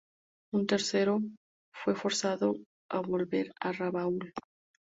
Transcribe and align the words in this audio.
Un 0.55 0.65
tercero 0.65 1.19
fue 1.75 1.93
forzado 1.93 2.55
a 2.89 3.01
volver 3.01 3.51
a 3.59 3.71
Rabaul. 3.71 4.33